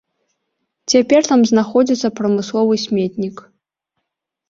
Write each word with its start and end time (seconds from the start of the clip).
Цяпер 0.93 1.21
там 1.33 1.45
знаходзіцца 1.53 2.07
прамысловы 2.23 2.75
сметнік. 2.89 3.49